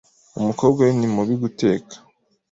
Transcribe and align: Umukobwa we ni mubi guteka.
Umukobwa 0.39 0.79
we 0.87 0.91
ni 0.99 1.07
mubi 1.13 1.35
guteka. 1.43 1.95